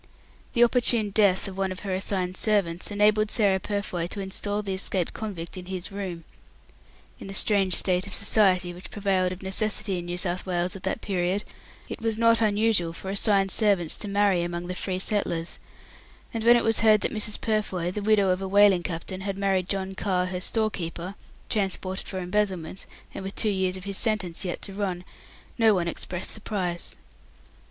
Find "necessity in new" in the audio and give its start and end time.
9.43-10.17